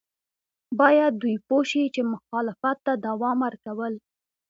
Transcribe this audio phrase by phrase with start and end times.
[0.79, 3.93] باید دوی پوه شي چې مخالفت ته دوام ورکول.